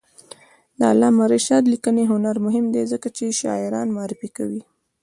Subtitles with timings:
[0.77, 4.61] د علامه رشاد لیکنی هنر مهم دی ځکه چې شاعران معرفي کوي.